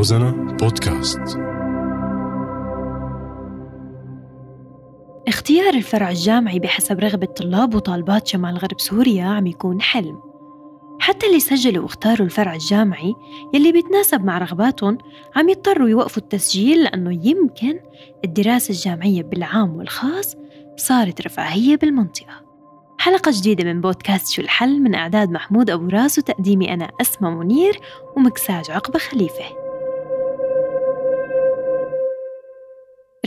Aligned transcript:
روزانا 0.00 0.30
بودكاست. 0.30 1.20
اختيار 5.28 5.74
الفرع 5.74 6.10
الجامعي 6.10 6.58
بحسب 6.58 7.00
رغبة 7.00 7.26
طلاب 7.26 7.74
وطالبات 7.74 8.26
شمال 8.26 8.58
غرب 8.58 8.80
سوريا 8.80 9.24
عم 9.24 9.46
يكون 9.46 9.80
حلم. 9.80 10.20
حتى 11.00 11.26
اللي 11.26 11.40
سجلوا 11.40 11.82
واختاروا 11.82 12.26
الفرع 12.26 12.54
الجامعي 12.54 13.14
يلي 13.54 13.72
بيتناسب 13.72 14.24
مع 14.24 14.38
رغباتهم 14.38 14.98
عم 15.36 15.48
يضطروا 15.48 15.88
يوقفوا 15.88 16.22
التسجيل 16.22 16.82
لأنه 16.82 17.28
يمكن 17.28 17.80
الدراسة 18.24 18.72
الجامعية 18.72 19.22
بالعام 19.22 19.76
والخاص 19.76 20.36
صارت 20.76 21.20
رفاهية 21.20 21.76
بالمنطقة. 21.76 22.44
حلقة 22.98 23.32
جديدة 23.34 23.64
من 23.64 23.80
بودكاست 23.80 24.32
شو 24.32 24.42
الحل 24.42 24.82
من 24.82 24.94
إعداد 24.94 25.30
محمود 25.30 25.70
أبو 25.70 25.88
راس 25.88 26.18
وتقديمي 26.18 26.74
أنا 26.74 26.90
أسمى 27.00 27.30
منير 27.30 27.80
ومكساج 28.16 28.70
عقبة 28.70 28.98
خليفة. 28.98 29.59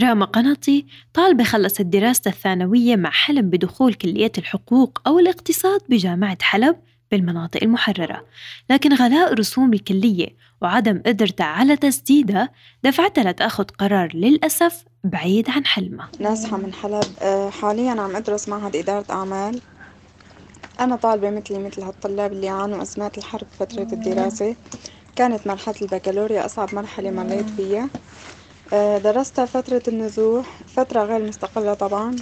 راما 0.00 0.24
قناطي 0.24 0.86
طالبة 1.14 1.44
خلصت 1.44 1.82
دراسة 1.82 2.28
الثانوية 2.28 2.96
مع 2.96 3.10
حلم 3.10 3.50
بدخول 3.50 3.94
كلية 3.94 4.32
الحقوق 4.38 5.02
أو 5.06 5.18
الاقتصاد 5.18 5.80
بجامعة 5.88 6.38
حلب 6.42 6.76
بالمناطق 7.10 7.62
المحررة. 7.62 8.24
لكن 8.70 8.94
غلاء 8.94 9.34
رسوم 9.34 9.72
الكلية 9.72 10.28
وعدم 10.62 11.02
قدرتها 11.06 11.46
على 11.46 11.76
تسديدها 11.76 12.48
دفعتها 12.84 13.24
لتأخذ 13.24 13.64
قرار 13.64 14.16
للأسف 14.16 14.84
بعيد 15.04 15.50
عن 15.50 15.66
حلمها 15.66 16.08
ناسحة 16.20 16.56
من 16.56 16.72
حلب 16.72 17.04
آه، 17.22 17.50
حاليا 17.50 17.90
عم 17.90 18.16
أدرس 18.16 18.48
معهد 18.48 18.76
إدارة 18.76 19.04
أعمال. 19.10 19.60
أنا 20.80 20.96
طالبة 20.96 21.30
مثلي 21.30 21.58
مثل 21.58 21.82
هالطلاب 21.82 22.32
اللي 22.32 22.48
عانوا 22.48 22.82
أزمات 22.82 23.18
الحرب 23.18 23.46
فترة 23.58 23.88
الدراسة. 23.92 24.56
كانت 25.16 25.46
مرحلة 25.46 25.74
البكالوريا 25.82 26.44
أصعب 26.46 26.74
مرحلة 26.74 27.10
مريت 27.10 27.50
فيها. 27.50 27.88
آه، 28.72 28.98
درستها 28.98 29.46
فترة 29.46 29.82
النزوح 29.88 30.46
فترة 30.76 31.04
غير 31.04 31.22
مستقلة 31.22 31.74
طبعا. 31.74 32.16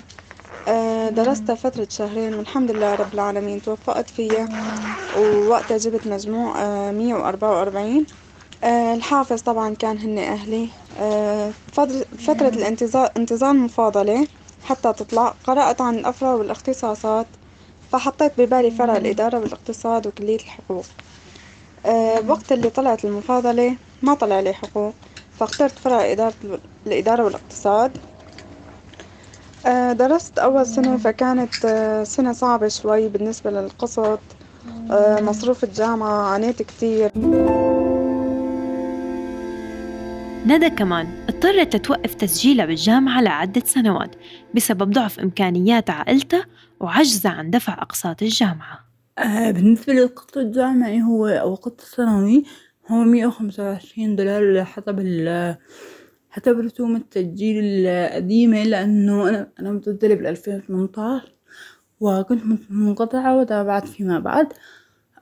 آه، 0.68 1.08
درستها 1.08 1.54
فترة 1.54 1.86
شهرين 1.90 2.34
والحمد 2.34 2.70
لله 2.70 2.94
رب 2.94 3.14
العالمين 3.14 3.62
توفقت 3.62 4.10
فيها 4.10 4.48
ووقتها 5.18 5.76
جبت 5.78 6.06
مجموع 6.06 6.54
مية 6.90 7.14
وأربعة 7.14 7.50
وأربعين. 7.58 8.06
الحافظ 8.64 9.40
طبعا 9.42 9.74
كان 9.74 9.98
هن 9.98 10.18
أهلي. 10.18 10.68
آه، 11.00 11.50
فترة 12.18 12.48
الانتظار 12.48 13.10
انتظار 13.16 13.50
المفاضلة 13.50 14.26
حتى 14.64 14.92
تطلع. 14.92 15.34
قرأت 15.44 15.80
عن 15.80 15.94
الأفرع 15.94 16.34
والاختصاصات 16.34 17.26
فحطيت 17.92 18.32
ببالي 18.38 18.70
فرع 18.70 18.96
الإدارة 18.96 19.38
والاقتصاد 19.38 20.06
وكلية 20.06 20.36
الحقوق. 20.36 20.84
آه، 21.86 22.22
وقت 22.28 22.52
اللي 22.52 22.70
طلعت 22.70 23.04
المفاضلة 23.04 23.76
ما 24.02 24.14
طلع 24.14 24.40
لي 24.40 24.52
حقوق. 24.52 24.94
فاخترت 25.42 25.78
فرع 25.78 26.12
إدارة 26.12 26.34
الإدارة 26.86 27.24
والاقتصاد. 27.24 27.98
آه، 29.66 29.92
درست 29.92 30.38
أول 30.38 30.66
سنة 30.66 30.96
فكانت 30.96 31.54
سنة 32.06 32.32
صعبة 32.32 32.68
شوي 32.68 33.08
بالنسبة 33.08 33.50
للقسط. 33.50 34.20
مصروف 35.20 35.64
الجامعة 35.64 36.32
عانيت 36.32 36.62
كتير. 36.62 37.10
ندى 40.46 40.70
كمان 40.70 41.26
اضطرت 41.28 41.76
تتوقف 41.76 42.14
تسجيلها 42.14 42.66
بالجامعة 42.66 43.20
لعدة 43.20 43.62
سنوات 43.66 44.16
بسبب 44.54 44.90
ضعف 44.90 45.20
إمكانيات 45.20 45.90
عائلتها 45.90 46.44
وعجزها 46.80 47.32
عن 47.32 47.50
دفع 47.50 47.72
أقساط 47.72 48.22
الجامعة. 48.22 48.78
آه 49.18 49.50
بالنسبة 49.50 49.92
للقسط 49.92 50.36
الجامعي 50.36 51.02
هو 51.02 51.26
أو 51.26 51.54
القسط 51.54 51.80
السنوي 51.80 52.44
هو 52.90 53.04
مية 53.04 53.26
وخمسة 53.26 53.62
وعشرين 53.62 54.16
دولار 54.16 54.64
حسب 54.64 54.98
ال 55.00 55.56
حسب 56.30 56.58
رسوم 56.58 56.96
التسجيل 56.96 57.64
القديمة 57.64 58.62
لأنه 58.62 59.28
أنا 59.28 59.48
أنا 59.60 59.72
مسجلة 59.72 60.14
بالألفين 60.14 60.56
وثمنتاش 60.56 61.22
وكنت 62.00 62.42
منقطعة 62.70 63.36
وتابعت 63.36 63.88
فيما 63.88 64.18
بعد 64.18 64.52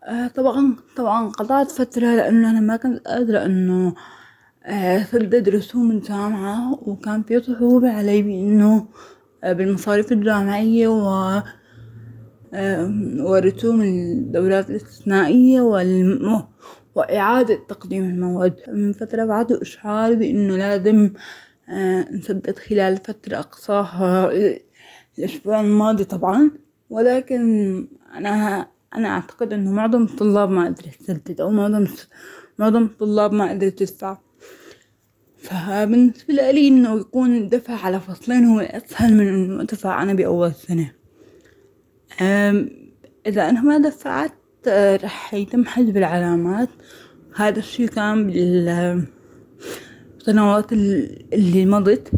آه 0.04 0.26
طبعا 0.28 0.76
طبعا 0.96 1.28
قطعت 1.28 1.70
فترة 1.70 2.16
لأنه 2.16 2.50
أنا 2.50 2.60
ما 2.60 2.76
كنت 2.76 3.06
قادرة 3.08 3.44
إنه 3.44 3.94
سدد 5.12 5.48
رسوم 5.48 5.90
الجامعة 5.90 6.72
وكان 6.88 7.22
في 7.22 7.42
صعوبة 7.42 7.90
علي 7.92 8.22
بإنه 8.22 8.88
آه، 9.44 9.52
بالمصاريف 9.52 10.12
الجامعية 10.12 10.88
و 10.88 11.40
ورسوم 13.20 13.80
الدورات 13.82 14.70
الاستثنائية. 14.70 15.60
وإعادة 16.94 17.54
تقديم 17.68 18.04
المواد. 18.04 18.56
من 18.68 18.92
فترة 18.92 19.24
بعده 19.24 19.62
إشعار 19.62 20.14
بإنه 20.14 20.56
لازم 20.56 21.10
آه، 21.68 22.10
نسدد 22.12 22.58
خلال 22.58 22.96
فترة 22.96 23.36
أقصاها 23.38 24.32
الأسبوع 25.18 25.60
الماضي 25.60 26.04
طبعا. 26.04 26.50
ولكن 26.90 27.88
أنا 28.14 28.66
أنا 28.94 29.08
أعتقد 29.08 29.52
إنه 29.52 29.72
معظم 29.72 30.02
الطلاب 30.02 30.50
ما 30.50 30.64
قدرت 30.64 30.94
تسدد 30.94 31.40
أو 31.40 31.50
معظم 31.50 31.86
معظم 32.58 32.82
الطلاب 32.82 33.32
ما 33.32 33.50
قدرت 33.50 33.78
تدفع. 33.78 34.18
فبالنسبة 35.38 36.50
لي 36.50 36.68
إنه 36.68 37.00
يكون 37.00 37.36
الدفع 37.36 37.74
على 37.74 38.00
فصلين 38.00 38.44
هو 38.44 38.60
أسهل 38.60 39.14
من 39.14 39.28
إنه 39.28 39.62
أدفع 39.62 40.02
أنا 40.02 40.14
بأول 40.14 40.52
سنة. 40.54 40.92
إذا 43.26 43.48
أنا 43.48 43.60
ما 43.62 43.78
دفعت 43.78 44.32
راح 44.68 45.34
يتم 45.34 45.64
حجب 45.64 45.96
العلامات. 45.96 46.68
هذا 47.36 47.58
الشي 47.58 47.86
كان 47.86 48.26
بالسنوات 50.16 50.72
اللي 50.72 51.66
مضت. 51.66 52.10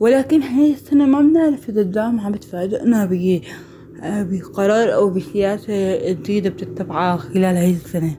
ولكن 0.00 0.42
هاي 0.42 0.72
السنة 0.72 1.06
ما 1.06 1.20
بنعرف 1.20 1.68
إذا 1.68 1.80
الجامعة 1.80 2.30
بتفاجئنا 2.30 3.08
بقرار 4.02 4.94
أو 4.94 5.10
بسياسة 5.10 6.10
جديدة 6.12 6.50
بتتبعها 6.50 7.16
خلال 7.16 7.56
هاي 7.56 7.70
السنة. 7.70 8.16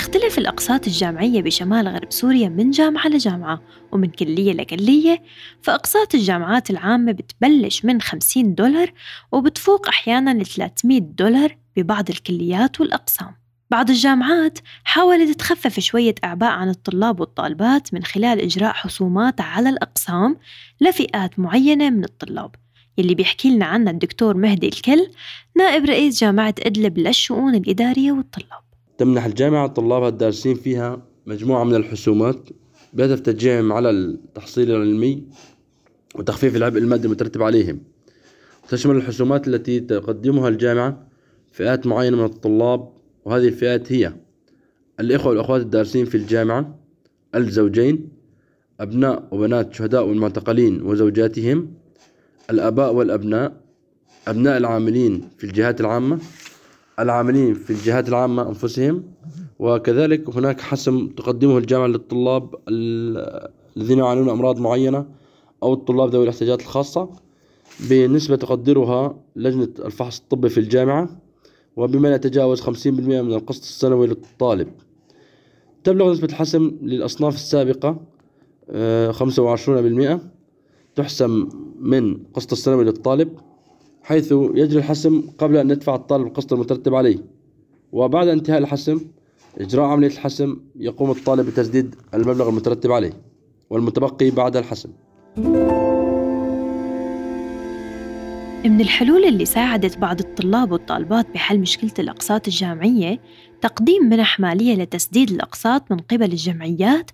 تختلف 0.00 0.38
الأقساط 0.38 0.86
الجامعية 0.86 1.42
بشمال 1.42 1.88
غرب 1.88 2.12
سوريا 2.12 2.48
من 2.48 2.70
جامعة 2.70 3.08
لجامعة 3.08 3.62
ومن 3.92 4.10
كلية 4.10 4.52
لكلية 4.52 5.22
فأقساط 5.62 6.14
الجامعات 6.14 6.70
العامة 6.70 7.12
بتبلش 7.12 7.84
من 7.84 8.00
50 8.00 8.54
دولار 8.54 8.92
وبتفوق 9.32 9.88
أحيانا 9.88 10.30
ل 10.42 10.46
300 10.46 11.00
دولار 11.00 11.56
ببعض 11.76 12.10
الكليات 12.10 12.80
والأقسام. 12.80 13.34
بعض 13.70 13.90
الجامعات 13.90 14.58
حاولت 14.84 15.38
تخفف 15.38 15.80
شوية 15.80 16.14
أعباء 16.24 16.50
عن 16.50 16.68
الطلاب 16.68 17.20
والطالبات 17.20 17.94
من 17.94 18.04
خلال 18.04 18.40
إجراء 18.40 18.72
حصومات 18.72 19.40
على 19.40 19.68
الأقسام 19.68 20.36
لفئات 20.80 21.38
معينة 21.38 21.90
من 21.90 22.04
الطلاب. 22.04 22.54
يلي 22.98 23.14
بيحكي 23.14 23.50
لنا 23.50 23.66
عنها 23.66 23.92
الدكتور 23.92 24.36
مهدي 24.36 24.68
الكل 24.68 25.10
نائب 25.56 25.84
رئيس 25.84 26.20
جامعة 26.20 26.54
إدلب 26.58 26.98
للشؤون 26.98 27.54
الإدارية 27.54 28.12
والطلاب. 28.12 28.69
تمنح 29.00 29.24
الجامعة 29.24 29.66
طلابها 29.66 30.08
الدارسين 30.08 30.54
فيها 30.54 31.02
مجموعة 31.26 31.64
من 31.64 31.74
الحسومات 31.74 32.48
بهدف 32.92 33.20
تشجيعهم 33.20 33.72
على 33.72 33.90
التحصيل 33.90 34.70
العلمي 34.70 35.24
وتخفيف 36.14 36.56
العبء 36.56 36.78
المادي 36.78 37.06
المترتب 37.06 37.42
عليهم. 37.42 37.80
تشمل 38.68 38.96
الحسومات 38.96 39.48
التي 39.48 39.80
تقدمها 39.80 40.48
الجامعة 40.48 41.06
فئات 41.52 41.86
معينة 41.86 42.16
من 42.16 42.24
الطلاب 42.24 42.92
وهذه 43.24 43.48
الفئات 43.48 43.92
هي 43.92 44.14
الإخوة 45.00 45.30
والأخوات 45.30 45.60
الدارسين 45.60 46.04
في 46.04 46.16
الجامعة 46.16 46.78
الزوجين 47.34 48.08
أبناء 48.80 49.28
وبنات 49.30 49.74
شهداء 49.74 50.06
والمعتقلين 50.06 50.82
وزوجاتهم 50.82 51.74
الآباء 52.50 52.94
والأبناء 52.94 53.60
أبناء 54.28 54.56
العاملين 54.56 55.28
في 55.38 55.44
الجهات 55.44 55.80
العامة 55.80 56.18
العاملين 57.02 57.54
في 57.54 57.70
الجهات 57.70 58.08
العامة 58.08 58.48
أنفسهم 58.48 59.02
وكذلك 59.58 60.36
هناك 60.36 60.60
حسم 60.60 61.08
تقدمه 61.08 61.58
الجامعة 61.58 61.86
للطلاب 61.86 62.54
الذين 62.68 63.98
يعانون 63.98 64.28
أمراض 64.28 64.60
معينة 64.60 65.06
أو 65.62 65.74
الطلاب 65.74 66.10
ذوي 66.10 66.24
الاحتياجات 66.24 66.60
الخاصة 66.60 67.10
بنسبة 67.90 68.36
تقدرها 68.36 69.16
لجنة 69.36 69.68
الفحص 69.78 70.20
الطبي 70.20 70.48
في 70.48 70.60
الجامعة 70.60 71.08
وبما 71.76 72.08
لا 72.08 72.14
يتجاوز 72.14 72.60
50% 72.60 72.86
من 72.86 73.32
القسط 73.34 73.62
السنوي 73.62 74.06
للطالب. 74.06 74.68
تبلغ 75.84 76.12
نسبة 76.12 76.28
الحسم 76.28 76.78
للأصناف 76.82 77.34
السابقة 77.34 78.00
آه، 78.70 79.10
خمسة 79.10 79.42
وعشرون 79.42 79.82
بالمئة 79.82 80.20
تحسم 80.94 81.48
من 81.80 82.18
قسط 82.34 82.52
السنوي 82.52 82.84
للطالب 82.84 83.28
حيث 84.10 84.32
يجري 84.32 84.78
الحسم 84.78 85.22
قبل 85.38 85.56
أن 85.56 85.70
يدفع 85.70 85.94
الطالب 85.94 86.26
القسط 86.26 86.52
المترتب 86.52 86.94
عليه. 86.94 87.18
وبعد 87.92 88.28
انتهاء 88.28 88.58
الحسم 88.58 89.00
إجراء 89.58 89.84
عملية 89.86 90.06
الحسم 90.08 90.56
يقوم 90.76 91.10
الطالب 91.10 91.46
بتسديد 91.46 91.94
المبلغ 92.14 92.48
المترتب 92.48 92.92
عليه 92.92 93.12
والمتبقي 93.70 94.30
بعد 94.30 94.56
الحسم. 94.56 94.88
من 98.64 98.80
الحلول 98.80 99.24
اللي 99.24 99.44
ساعدت 99.44 99.98
بعض 99.98 100.20
الطلاب 100.20 100.72
والطالبات 100.72 101.30
بحل 101.34 101.58
مشكلة 101.58 101.94
الأقساط 101.98 102.46
الجامعية 102.48 103.20
تقديم 103.60 104.02
منح 104.04 104.40
مالية 104.40 104.74
لتسديد 104.74 105.30
الأقساط 105.30 105.92
من 105.92 105.98
قبل 105.98 106.32
الجمعيات 106.32 107.10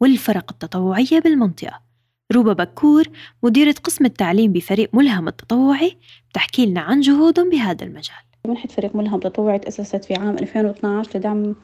والفرق 0.00 0.50
التطوعية 0.52 1.20
بالمنطقة. 1.24 1.89
روبا 2.32 2.52
بكور 2.52 3.04
مديرة 3.42 3.74
قسم 3.84 4.04
التعليم 4.04 4.52
بفريق 4.52 4.90
ملهم 4.92 5.28
التطوعي 5.28 5.96
بتحكي 6.30 6.66
لنا 6.66 6.80
عن 6.80 7.00
جهودهم 7.00 7.50
بهذا 7.50 7.84
المجال. 7.84 8.16
منحة 8.46 8.68
فريق 8.68 8.96
ملهم 8.96 9.20
تطوعي 9.20 9.58
تأسست 9.58 10.04
في 10.04 10.14
عام 10.14 10.36
2012 10.38 11.18
لدعم 11.18 11.54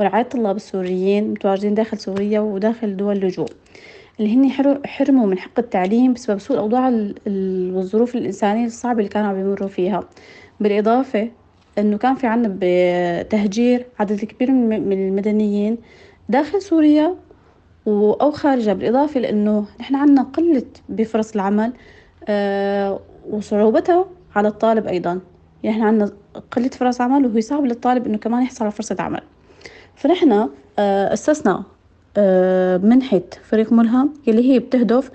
ورعاية 0.00 0.22
الطلاب 0.22 0.56
السوريين 0.56 1.24
المتواجدين 1.24 1.74
داخل 1.74 1.98
سوريا 1.98 2.40
وداخل 2.40 2.96
دول 2.96 3.16
اللجوء 3.16 3.48
اللي 4.20 4.34
هن 4.34 4.50
حرموا 4.86 5.26
من 5.26 5.38
حق 5.38 5.58
التعليم 5.58 6.12
بسبب 6.12 6.38
سوء 6.38 6.56
الأوضاع 6.56 6.88
والظروف 7.76 8.14
الإنسانية 8.14 8.66
الصعبة 8.66 8.98
اللي 8.98 9.08
كانوا 9.08 9.28
عم 9.28 9.40
يمروا 9.40 9.68
فيها. 9.68 10.08
بالإضافة 10.60 11.30
إنه 11.78 11.98
كان 11.98 12.14
في 12.14 12.26
عنا 12.26 12.56
بتهجير 12.60 13.86
عدد 13.98 14.24
كبير 14.24 14.50
من 14.50 15.08
المدنيين 15.08 15.78
داخل 16.28 16.62
سوريا 16.62 17.16
أو 17.88 18.30
خارجها 18.30 18.72
بالإضافة 18.74 19.20
لأنه 19.20 19.64
نحن 19.80 19.94
عنا 19.94 20.22
قلة 20.22 20.64
بفرص 20.88 21.34
العمل 21.34 21.72
آه 22.28 23.00
وصعوبتها 23.30 24.06
على 24.36 24.48
الطالب 24.48 24.86
أيضا. 24.86 25.20
يعني 25.62 25.82
عنا 25.84 26.10
قلة 26.50 26.68
فرص 26.68 27.00
عمل 27.00 27.26
وهي 27.26 27.40
صعب 27.40 27.64
للطالب 27.64 28.06
إنه 28.06 28.18
كمان 28.18 28.42
يحصل 28.42 28.64
على 28.64 28.72
فرصة 28.72 28.96
عمل. 28.98 29.20
فنحن 29.96 30.32
آه 30.78 31.12
أسسنا 31.12 31.62
آه 32.16 32.76
منحة 32.76 33.20
فريق 33.42 33.72
ملهم 33.72 34.12
اللي 34.28 34.52
هي 34.52 34.58
بتهدف 34.58 35.10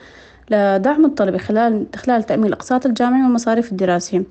لدعم 0.49 1.05
الطلبة 1.05 1.37
خلال 1.37 1.85
خلال 1.95 2.23
تأمين 2.23 2.45
الأقساط 2.47 2.85
الجامعية 2.85 3.23
والمصاريف 3.23 3.71
الدراسية. 3.71 4.23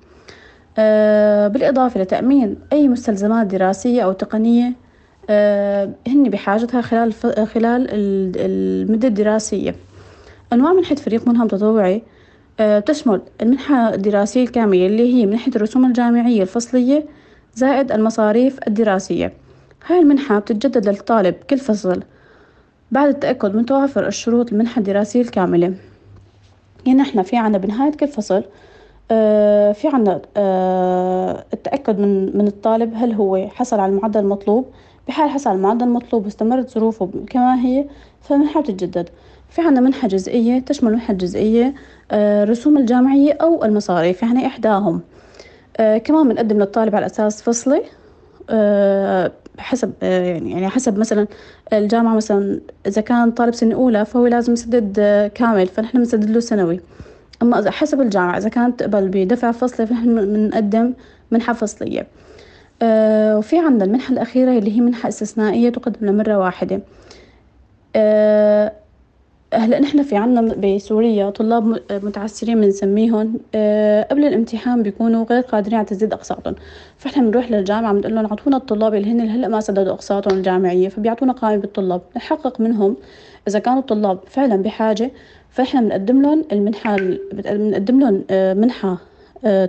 بالإضافة 1.48 2.00
لتأمين 2.00 2.56
أي 2.72 2.88
مستلزمات 2.88 3.46
دراسية 3.46 4.02
أو 4.02 4.12
تقنية 4.12 4.72
هن 6.08 6.30
بحاجتها 6.30 6.80
خلال 6.80 7.12
خلال 7.46 7.86
المدة 8.36 9.08
الدراسية. 9.08 9.74
أنواع 10.52 10.72
منحة 10.72 10.94
فريق 10.94 11.28
ملهم 11.28 11.48
تطوعي 11.48 12.02
آه 12.60 12.78
تشمل 12.78 13.20
المنحة 13.42 13.94
الدراسية 13.94 14.42
الكاملة 14.42 14.86
اللي 14.86 15.14
هي 15.14 15.26
منحة 15.26 15.50
الرسوم 15.56 15.84
الجامعية 15.84 16.42
الفصلية 16.42 17.04
زائد 17.54 17.92
المصاريف 17.92 18.58
الدراسية. 18.66 19.32
هاي 19.86 20.00
المنحة 20.00 20.38
بتتجدد 20.38 20.88
للطالب 20.88 21.34
كل 21.50 21.58
فصل 21.58 22.02
بعد 22.92 23.08
التأكد 23.08 23.54
من 23.54 23.66
توافر 23.66 24.06
الشروط 24.06 24.52
المنحة 24.52 24.78
الدراسية 24.78 25.20
الكاملة. 25.20 25.74
يعني 26.86 27.02
إحنا 27.02 27.22
في 27.22 27.36
عنا 27.36 27.58
بنهاية 27.58 27.92
كل 27.92 28.08
فصل 28.08 28.44
آه 29.10 29.72
في 29.72 29.88
عنا 29.88 30.20
آه 30.36 31.44
التأكد 31.52 31.98
من 31.98 32.36
من 32.38 32.46
الطالب 32.46 32.92
هل 32.96 33.12
هو 33.12 33.48
حصل 33.48 33.80
على 33.80 33.92
المعدل 33.92 34.20
المطلوب 34.20 34.66
بحال 35.08 35.30
حصل 35.30 35.52
المعدل 35.52 35.86
المطلوب 35.86 36.24
واستمرت 36.24 36.70
ظروفه 36.70 37.10
كما 37.30 37.60
هي 37.60 37.84
فالمنحة 38.22 38.60
بتتجدد 38.60 39.08
في 39.50 39.62
عنا 39.62 39.80
منحة 39.80 40.08
جزئية 40.08 40.58
تشمل 40.58 40.92
منحة 40.92 41.14
جزئية 41.14 41.74
آه 42.10 42.44
الرسوم 42.44 42.78
الجامعية 42.78 43.32
أو 43.32 43.64
المصاريف 43.64 44.22
يعني 44.22 44.46
إحداهم. 44.46 45.00
آه 45.76 45.98
كمان 45.98 46.28
بنقدم 46.28 46.58
للطالب 46.58 46.96
على 46.96 47.06
أساس 47.06 47.42
فصلي 47.42 47.82
آه 48.50 49.32
حسب 49.58 49.92
يعني 50.02 50.50
يعني 50.50 50.68
حسب 50.68 50.98
مثلا 50.98 51.26
الجامعة 51.72 52.14
مثلا 52.14 52.60
إذا 52.86 53.02
كان 53.02 53.30
طالب 53.30 53.54
سنة 53.54 53.74
أولى 53.74 54.04
فهو 54.04 54.26
لازم 54.26 54.52
يسدد 54.52 55.00
كامل 55.34 55.66
فنحن 55.66 55.98
بنسدد 55.98 56.30
له 56.30 56.40
سنوي. 56.40 56.80
أما 57.42 57.70
حسب 57.70 58.00
الجامعة 58.00 58.38
إذا 58.38 58.48
كانت 58.48 58.80
تقبل 58.80 59.08
بدفع 59.08 59.52
فصلي 59.52 59.86
فنحن 59.86 60.14
بنقدم 60.14 60.92
منحة 61.30 61.52
فصلية. 61.52 62.06
آه 62.82 63.38
وفي 63.38 63.58
عندنا 63.58 63.84
المنحة 63.84 64.12
الأخيرة 64.12 64.58
اللي 64.58 64.76
هي 64.76 64.80
منحة 64.80 65.08
استثنائية 65.08 65.70
تقدم 65.70 66.06
لمرة 66.06 66.38
واحدة. 66.38 66.80
آه 67.96 68.72
هلأ 69.54 69.80
نحن 69.80 70.02
في 70.02 70.16
عنا 70.16 70.40
بسوريا 70.40 71.30
طلاب 71.30 71.80
متعسرين 71.90 72.60
بنسميهم. 72.60 73.34
قبل 74.10 74.24
الامتحان 74.24 74.82
بيكونوا 74.82 75.24
غير 75.24 75.40
قادرين 75.42 75.78
على 75.78 75.86
تسديد 75.86 76.12
أقساطهم. 76.12 76.54
فإحنا 76.98 77.22
بنروح 77.22 77.50
للجامعة 77.50 77.92
بنقول 77.92 78.14
لهم 78.14 78.26
اعطونا 78.26 78.56
الطلاب 78.56 78.94
اللي 78.94 79.12
هن 79.12 79.20
هلأ 79.20 79.48
ما 79.48 79.60
سددوا 79.60 79.92
أقساطهم 79.92 80.38
الجامعية 80.38 80.88
فبيعطونا 80.88 81.32
قائمة 81.32 81.60
بالطلاب. 81.60 82.00
نحقق 82.16 82.60
منهم 82.60 82.96
إذا 83.48 83.58
كانوا 83.58 83.80
الطلاب 83.80 84.18
فعلا 84.26 84.56
بحاجة 84.62 85.10
فإحنا 85.50 85.80
بنقدم 85.80 86.22
لهم 86.22 86.44
المنحة 86.52 86.96
بنقدم 87.32 88.00
لهم 88.00 88.24
منحة 88.60 88.98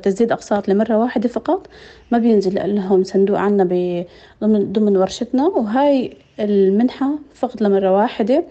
تسديد 0.03 0.31
أقساط 0.31 0.69
لمرة 0.69 0.97
واحدة 0.97 1.29
فقط. 1.29 1.67
ما 2.11 2.17
بينزل 2.17 2.75
لهم 2.75 3.03
صندوق 3.03 3.39
عنا 3.39 3.63
ضمن 4.41 4.73
ضمن 4.73 4.97
ورشتنا 4.97 5.47
وهاي 5.47 6.17
المنحة 6.39 7.09
فقط 7.35 7.61
لمرة 7.61 7.91
واحدة. 7.91 8.43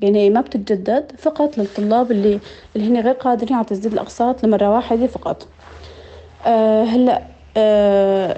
يعني 0.00 0.30
ما 0.30 0.40
بتتجدد 0.40 1.12
فقط 1.18 1.58
للطلاب 1.58 2.10
اللي 2.10 2.38
اللي 2.76 2.88
هن 2.88 3.00
غير 3.00 3.14
قادرين 3.14 3.56
على 3.56 3.64
تسديد 3.64 3.92
الأقساط 3.92 4.44
لمرة 4.44 4.70
واحدة 4.74 5.06
فقط. 5.06 5.46
آه 6.46 6.84
هلأ 6.84 7.22
آه 7.56 8.36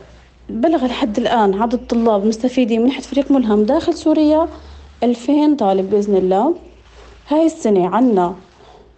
بلغ 0.49 0.87
لحد 0.87 1.19
الآن 1.19 1.55
عدد 1.55 1.75
الطلاب 1.75 2.23
المستفيدين 2.23 2.81
من 2.81 2.87
منحة 2.87 3.01
فريق 3.01 3.31
ملهم 3.31 3.63
داخل 3.63 3.95
سوريا 3.95 4.49
ألفين 5.03 5.57
طالب 5.57 5.91
بإذن 5.91 6.17
الله. 6.17 6.55
هاي 7.29 7.47
السنة 7.47 7.89
عنا 7.89 8.35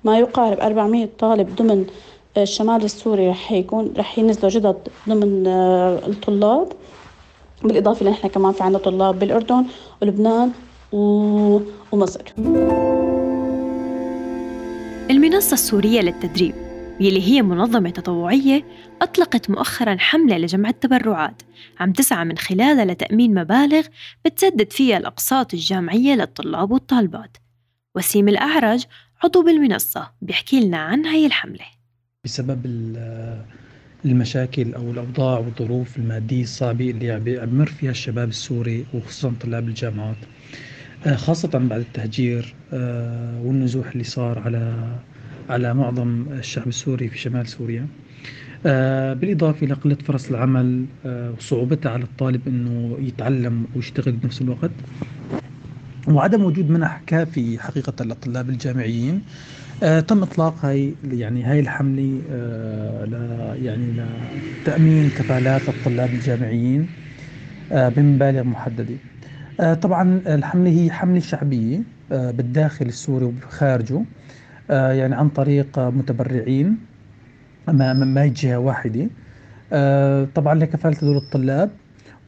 ما 0.05 0.19
يقارب 0.19 0.61
أربعمية 0.61 1.09
طالب 1.19 1.57
ضمن 1.57 1.87
الشمال 2.43 2.85
السوري 2.85 3.29
رح 3.29 3.53
يكون 3.53 3.93
رح 3.97 4.19
ينزلوا 4.19 4.51
جدد 4.51 4.77
ضمن 5.09 5.47
آه 5.47 6.07
الطلاب 6.07 6.73
بالإضافة 7.63 8.07
لنحن 8.07 8.29
كمان 8.29 8.53
في 8.53 8.63
عنا 8.63 8.79
طلاب 8.79 9.19
بالأردن 9.19 9.65
ولبنان 10.03 10.53
ومصر. 11.93 12.23
المنصة 15.11 15.55
السورية 15.55 16.01
للتدريب 16.01 16.55
يلي 17.01 17.23
هي 17.23 17.43
منظمة 17.43 17.91
تطوعية 17.91 18.65
أطلقت 19.03 19.51
مؤخرا 19.51 19.97
حملة 19.99 20.39
لجمع 20.39 20.69
التبرعات 20.69 21.43
عم 21.81 21.93
تسعى 21.93 22.25
من 22.25 22.39
خلالها 22.39 22.85
لتأمين 22.85 23.35
مبالغ 23.35 23.87
بتسدد 24.25 24.73
فيها 24.73 24.97
الأقساط 24.97 25.55
الجامعية 25.55 26.15
للطلاب 26.15 26.71
والطالبات. 26.71 27.37
وسيم 27.97 28.29
الأعرج 28.29 28.85
عضو 29.25 29.43
بالمنصة 29.43 30.11
بيحكي 30.23 30.61
لنا 30.61 30.79
عن 30.79 31.07
هاي 31.07 31.27
الحملة. 31.27 31.78
بسبب 32.29 32.67
المشاكل 34.05 34.75
أو 34.75 34.91
الأوضاع 34.91 35.39
والظروف 35.39 35.97
المادية 35.97 36.43
الصعبة 36.43 36.91
اللي 36.91 37.11
عم 37.11 37.29
يمر 37.29 37.67
فيها 37.67 37.91
الشباب 37.91 38.29
السوري 38.29 38.87
وخصوصا 38.95 39.33
طلاب 39.41 39.69
الجامعات. 39.69 40.17
خاصة 41.15 41.49
بعد 41.49 41.81
التهجير 41.81 42.55
والنزوح 43.45 43.91
اللي 43.91 44.05
صار 44.05 44.39
على 44.39 44.75
على 45.51 45.75
معظم 45.75 46.27
الشعب 46.33 46.69
السوري 46.69 47.09
في 47.09 47.19
شمال 47.19 47.49
سوريا. 47.49 47.87
بالإضافة 49.15 49.67
إلى 49.67 49.75
قلة 49.75 49.97
فرص 50.05 50.29
العمل 50.31 50.85
وصعوبتها 51.39 51.93
على 51.93 52.03
الطالب 52.03 52.49
أنه 52.49 52.99
يتعلم 53.01 53.67
ويشتغل 53.77 54.13
بنفس 54.13 54.43
الوقت. 54.43 54.71
وعدم 56.09 56.43
وجود 56.45 56.71
منح 56.71 57.03
كافي 57.07 57.59
حقيقة 57.59 58.05
للطلاب 58.05 58.51
الجامعيين. 58.51 59.23
تم 59.81 60.23
إطلاق 60.23 60.65
هاي 60.65 60.97
يعني 61.05 61.45
هاي 61.45 61.61
الحملة 61.61 62.03
ل 63.05 63.13
يعني 63.65 63.93
لتأمين 63.93 65.11
كفالات 65.11 65.69
الطلاب 65.69 66.15
الجامعيين 66.15 66.89
بمبالغ 67.71 68.43
محددة. 68.45 68.99
طبعا 69.83 70.23
الحملة 70.27 70.71
هي 70.71 70.91
حملة 70.91 71.21
شعبية 71.21 71.85
بالداخل 72.11 72.87
السوري 72.87 73.25
وخارجه 73.27 74.05
يعني 74.71 75.15
عن 75.15 75.29
طريق 75.31 75.79
متبرعين 75.79 76.79
ما 77.69 77.93
ما 77.95 78.27
جهة 78.27 78.59
واحدة 78.59 79.11
طبعا 80.35 80.55
لكفالة 80.55 80.97
هذول 81.03 81.17
الطلاب 81.17 81.71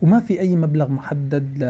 وما 0.03 0.21
في 0.21 0.41
أي 0.41 0.57
مبلغ 0.57 0.89
محدد 0.89 1.45
ل... 1.59 1.65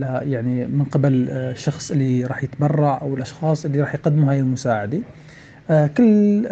ل 0.00 0.20
يعني 0.32 0.66
من 0.66 0.84
قبل 0.84 1.30
الشخص 1.30 1.90
اللي 1.90 2.24
راح 2.24 2.44
يتبرع 2.44 3.00
أو 3.02 3.14
الأشخاص 3.14 3.64
اللي 3.64 3.80
راح 3.80 3.94
يقدموا 3.94 4.30
هاي 4.30 4.40
المساعدة. 4.40 4.98
كل 5.96 6.46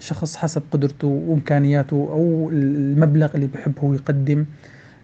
شخص 0.00 0.36
حسب 0.36 0.62
قدرته 0.70 1.06
وإمكانياته 1.08 1.96
أو 1.96 2.50
المبلغ 2.52 3.28
اللي 3.34 3.46
بحب 3.46 3.72
هو 3.78 3.94
يقدم 3.94 4.44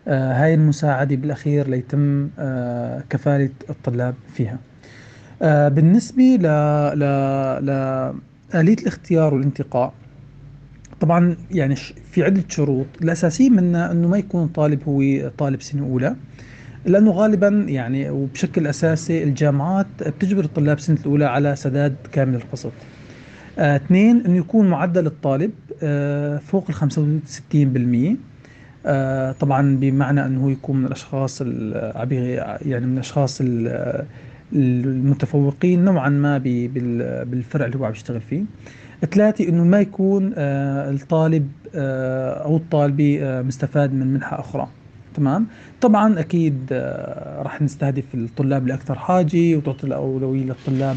هاي 0.09 0.55
المساعدة 0.55 1.17
بالأخير 1.17 1.69
ليتم 1.69 2.29
كفالة 3.11 3.51
الطلاب 3.71 4.15
فيها. 4.35 4.59
بالنسبة 5.69 6.23
ل... 6.23 6.43
ل... 6.99 7.01
لآلية 7.67 8.77
الاختيار 8.83 9.35
والانتقاء 9.35 9.93
طبعا 11.05 11.37
يعني 11.51 11.77
في 12.11 12.23
عدة 12.23 12.45
شروط. 12.49 12.87
الأساسية 13.03 13.51
منها 13.51 13.93
أنه 13.93 14.09
ما 14.09 14.19
يكون 14.19 14.45
الطالب 14.45 14.83
هو 14.89 15.29
طالب 15.39 15.63
سنة 15.63 15.83
أولى 15.87 16.17
لأنه 16.85 17.11
غالبا 17.11 17.49
يعني 17.69 18.11
وبشكل 18.11 18.67
أساسي 18.67 19.23
الجامعات 19.23 19.87
بتجبر 20.07 20.45
الطلاب 20.45 20.81
سنة 20.81 20.97
الأولى 21.01 21.25
على 21.25 21.57
سداد 21.57 21.97
كامل 22.13 22.35
القسط. 22.35 22.73
اثنين 23.59 24.25
أنه 24.27 24.37
يكون 24.37 24.69
معدل 24.69 25.07
الطالب 25.07 25.51
آه 25.83 26.39
فوق 26.39 26.67
ال 26.69 26.75
65% 28.15 28.17
آه، 28.87 29.33
طبعا 29.33 29.77
بمعنى 29.77 30.39
هو 30.39 30.49
يكون 30.49 30.77
من 30.77 30.87
الأشخاص 30.87 31.41
يعني 31.41 32.87
من 32.87 32.95
الأشخاص 32.95 33.43
المتفوقين 34.53 35.85
نوعا 35.85 36.09
ما 36.09 36.39
بالفرع 36.39 37.67
اللي 37.67 37.79
هو 37.79 37.85
عم 37.85 37.93
يشتغل 37.93 38.21
فيه. 38.21 38.43
ثلاثة 39.05 39.49
إنه 39.49 39.65
ما 39.65 39.81
يكون 39.81 40.33
آه، 40.37 40.91
الطالب 40.91 41.51
أو 42.45 42.57
الطالبة 42.57 43.43
مستفاد 43.43 43.93
من 43.95 44.07
منحة 44.07 44.41
أخرى 44.41 44.69
تمام 45.15 45.47
طبعا 45.81 46.21
أكيد 46.21 46.73
راح 47.43 47.63
نستهدف 47.63 48.15
الطلاب 48.15 48.67
الأكثر 48.67 48.99
حاجة 48.99 49.57
وتعطي 49.57 49.87
الأولوية 49.87 50.45
للطلاب 50.45 50.97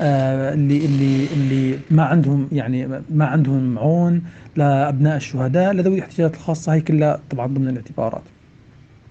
آه، 0.00 0.54
اللي 0.54 0.84
اللي 0.86 1.32
اللي 1.32 1.78
ما 1.90 2.04
عندهم 2.04 2.48
يعني 2.52 3.02
ما 3.10 3.24
عندهم 3.26 3.78
عون 3.78 4.22
لأبناء 4.56 5.16
الشهداء 5.16 5.72
لذوي 5.72 5.98
الاحتياجات 5.98 6.34
الخاصة 6.34 6.74
هي 6.74 6.80
كلها 6.80 7.20
طبعا 7.30 7.46
ضمن 7.46 7.68
الاعتبارات. 7.68 8.22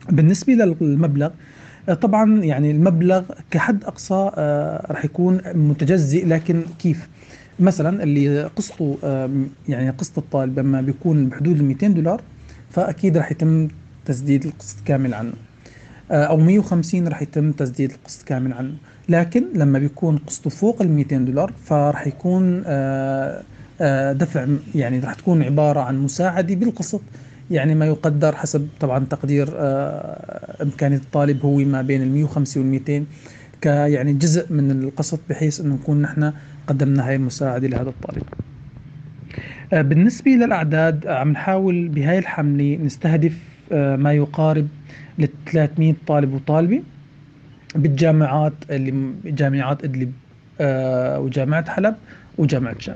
بالنسبة 0.10 0.54
للمبلغ 0.54 1.30
آه، 1.90 1.94
طبعا 1.94 2.44
يعني 2.44 2.72
المبلغ 2.72 3.24
كحد 3.52 3.84
أقصى 3.84 4.32
آه، 4.38 4.86
راح 4.92 5.06
يكون 5.06 5.42
متجزئ 5.56 6.26
لكن 6.26 6.64
كيف؟ 6.80 7.10
مثلا 7.60 8.04
اللي 8.04 8.44
قسطه 8.44 8.98
يعني 9.70 9.90
قسط 9.90 10.18
الطالب 10.18 10.60
لما 10.60 10.82
بيكون 10.82 11.30
بحدود 11.30 11.60
ال 11.60 11.64
200 11.64 11.88
دولار 11.88 12.22
فأكيد 12.70 13.18
راح 13.18 13.32
يتم 13.32 13.68
تسديد 14.06 14.46
القسط 14.46 14.78
كامل 14.86 15.14
عنه. 15.14 15.34
أو 16.12 16.38
150 16.38 17.08
راح 17.08 17.22
يتم 17.22 17.52
تسديد 17.52 17.92
القسط 17.92 18.24
كامل 18.28 18.54
عنه. 18.54 18.74
لكن 19.10 19.46
لما 19.54 19.80
بيكون 19.80 20.18
قسطه 20.18 20.50
فوق 20.50 20.82
ال 20.82 20.90
200 20.90 21.18
دولار 21.18 21.54
فراح 21.66 22.08
يكون 22.08 22.64
آه، 22.66 23.44
آه، 23.82 24.14
دفع 24.14 24.48
يعني 24.76 25.00
راح 25.00 25.14
تكون 25.14 25.44
عبارة 25.44 25.80
عن 25.80 26.00
مساعدة 26.00 26.56
بالقسط 26.56 27.02
يعني 27.52 27.76
ما 27.76 27.86
يقدر 27.86 28.36
حسب 28.36 28.68
طبعا 28.80 29.06
تقدير 29.10 29.50
آه، 29.56 30.64
إمكانية 30.64 30.98
الطالب 30.98 31.46
هو 31.46 31.58
ما 31.58 31.82
بين 31.82 32.02
ال 32.02 32.12
150 32.12 32.64
وال 32.64 32.72
200 32.72 33.06
كيعني 33.62 34.14
جزء 34.14 34.54
من 34.54 34.72
القسط 34.72 35.20
بحيث 35.30 35.62
إنه 35.62 35.76
نكون 35.76 36.02
نحن 36.02 36.34
قدمنا 36.68 37.08
هاي 37.08 37.16
المساعدة 37.16 37.68
لهذا 37.68 37.90
الطالب. 37.90 38.24
بالنسبة 39.72 40.32
للأعداد 40.32 41.08
عم 41.08 41.32
نحاول 41.32 41.88
بهاي 41.88 42.20
الحملة 42.20 42.76
نستهدف 42.76 43.34
ما 43.72 44.14
يقارب 44.14 44.68
ل 45.20 45.28
300 45.52 45.94
طالب 46.08 46.34
وطالبة 46.34 46.84
بالجامعات 47.76 48.54
اللي 48.70 49.14
جامعات 49.26 49.84
إدلب 49.84 50.14
آه 50.62 51.20
وجامعة 51.20 51.70
حلب 51.70 51.96
وجامعة 52.38 52.80
شام. 52.80 52.96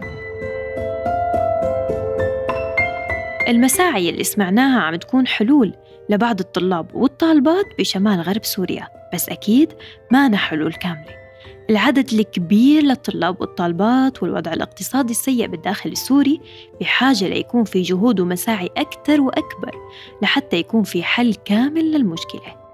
المساعي 3.47 4.09
اللي 4.09 4.23
سمعناها 4.23 4.81
عم 4.81 4.95
تكون 4.95 5.27
حلول 5.27 5.73
لبعض 6.09 6.39
الطلاب 6.39 6.95
والطالبات 6.95 7.65
بشمال 7.79 8.21
غرب 8.21 8.43
سوريا 8.43 8.87
بس 9.13 9.29
أكيد 9.29 9.73
ما 10.11 10.37
حلول 10.37 10.73
كاملة. 10.73 11.24
العدد 11.69 12.13
الكبير 12.13 12.83
للطلاب 12.83 13.41
والطالبات 13.41 14.23
والوضع 14.23 14.53
الاقتصادي 14.53 15.11
السيء 15.11 15.47
بالداخل 15.47 15.89
السوري 15.89 16.41
بحاجة 16.81 17.27
ليكون 17.27 17.63
في 17.63 17.81
جهود 17.81 18.19
ومساعي 18.19 18.69
أكثر 18.77 19.21
وأكبر 19.21 19.75
لحتى 20.21 20.57
يكون 20.57 20.83
في 20.83 21.03
حل 21.03 21.35
كامل 21.45 21.91
للمشكلة. 21.91 22.65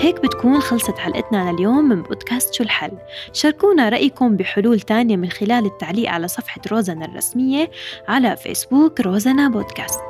هيك 0.00 0.20
بتكون 0.22 0.60
خلصت 0.60 0.98
حلقتنا 0.98 1.52
لليوم 1.52 1.88
من 1.88 2.02
بودكاست 2.02 2.54
شو 2.54 2.64
الحل. 2.64 2.92
شاركونا 3.32 3.88
رأيكم 3.88 4.36
بحلول 4.36 4.80
تانية 4.80 5.16
من 5.16 5.30
خلال 5.30 5.66
التعليق 5.66 6.10
على 6.10 6.28
صفحة 6.28 6.60
روزنا 6.70 7.04
الرسمية 7.04 7.70
على 8.08 8.36
فيسبوك 8.36 9.00
روزنا 9.00 9.48
بودكاست. 9.48 10.00